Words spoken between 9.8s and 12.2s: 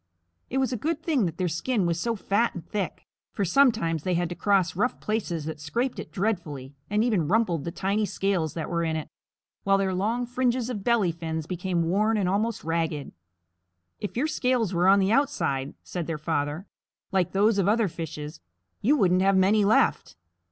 long fringes of belly fins became worn